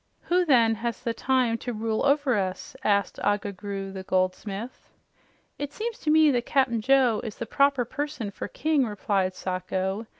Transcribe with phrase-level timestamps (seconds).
[0.21, 4.89] "Who, then, has the time to rule over us?" asked Agga Groo, the goldsmith.
[5.59, 10.07] "It seems to me that Cap'n Joe is the proper person for king," replied Sacho.